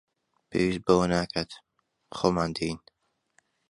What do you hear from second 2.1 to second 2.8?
خۆمان دێین